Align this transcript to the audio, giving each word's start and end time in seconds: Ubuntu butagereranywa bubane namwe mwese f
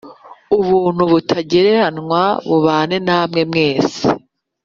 Ubuntu 0.57 1.01
butagereranywa 1.11 2.21
bubane 2.47 2.97
namwe 3.07 3.41
mwese 3.49 4.01
f 4.03 4.03